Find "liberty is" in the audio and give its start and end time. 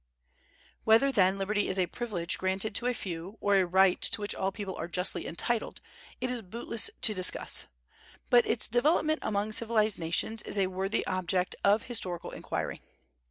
1.37-1.77